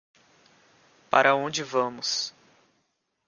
Para 1.11 1.35
onde 1.35 1.61
vamos 1.63 2.33